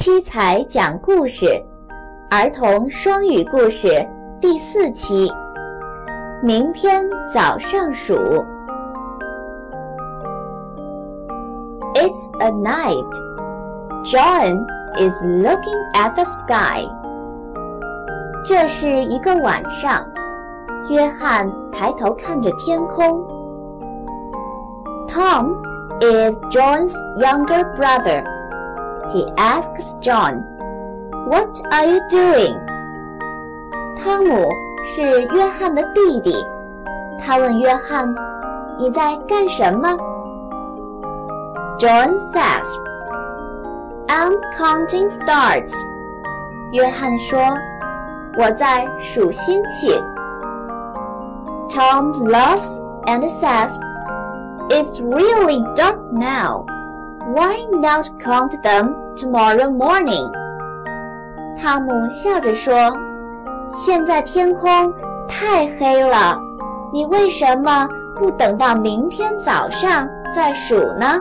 [0.00, 1.62] 七彩讲故事，
[2.30, 3.86] 儿童双语故事
[4.40, 5.30] 第四期。
[6.42, 8.14] 明天早上数。
[11.94, 13.12] It's a night.
[14.06, 14.64] John
[14.96, 16.88] is looking at the sky.
[18.46, 20.02] 这是一个晚上，
[20.88, 23.22] 约翰抬头看着天空。
[25.06, 25.60] Tom
[26.00, 28.39] is John's younger brother.
[29.13, 30.43] He asks John,
[31.29, 32.55] "What are you doing?"
[33.97, 34.49] 汤姆
[34.95, 36.45] 是约翰的弟弟，
[37.19, 38.13] 他问约翰：“
[38.77, 39.97] 你在干什么？”
[41.79, 42.67] John says,
[44.07, 45.71] "I'm counting stars."
[46.71, 49.91] 约翰说：“我在数星星。”
[51.69, 53.77] Tom laughs and says,
[54.69, 56.65] "It's really dark now."
[57.32, 60.30] Why not count them tomorrow morning?
[61.56, 62.72] 汤姆笑着说
[63.70, 64.92] ：“现在天空
[65.28, 66.40] 太黑了，
[66.92, 71.20] 你为什么不等到明天早上再数呢？”